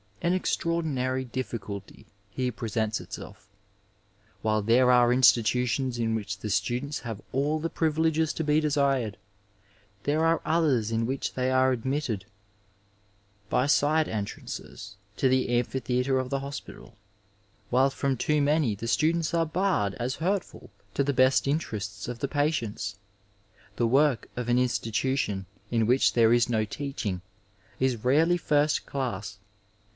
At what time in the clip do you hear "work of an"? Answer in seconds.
23.87-24.57